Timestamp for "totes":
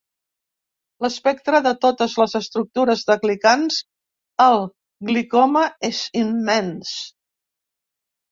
1.83-2.13